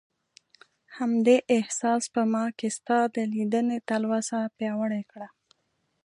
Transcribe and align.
همدې 0.97 1.37
احساس 1.57 2.03
په 2.13 2.21
ما 2.33 2.45
کې 2.57 2.67
ستا 2.77 2.99
د 3.15 3.17
لیدنې 3.33 3.77
تلوسه 3.89 4.39
پیاوړې 4.57 5.01
کړه. 5.11 5.29